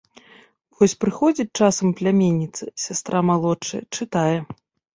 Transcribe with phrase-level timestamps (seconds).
[0.79, 4.37] Вось прыходзіць часам пляменніца, сястра малодшая, чытае.